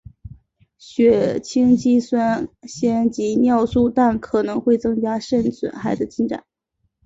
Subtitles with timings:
[0.79, 6.43] 血清肌酸酐及尿素氮可能会增加肾损害的进展。